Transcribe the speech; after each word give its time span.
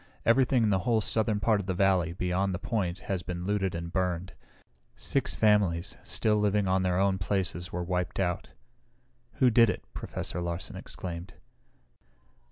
Everything 0.25 0.63
in 0.63 0.69
the 0.71 0.79
whole 0.79 0.99
southern 0.99 1.39
part 1.39 1.59
of 1.59 1.67
the 1.67 1.75
valley, 1.75 2.11
beyond 2.11 2.55
the 2.55 2.57
point, 2.57 3.01
has 3.01 3.21
been 3.21 3.45
looted 3.45 3.75
and 3.75 3.93
burned. 3.93 4.33
Six 4.95 5.35
families, 5.35 5.95
still 6.01 6.37
living 6.37 6.67
on 6.67 6.81
their 6.81 6.97
own 6.97 7.19
places 7.19 7.71
were 7.71 7.83
wiped 7.83 8.19
out." 8.19 8.49
"Who 9.33 9.51
did 9.51 9.69
it?" 9.69 9.83
Professor 9.93 10.41
Larsen 10.41 10.75
exclaimed. 10.75 11.35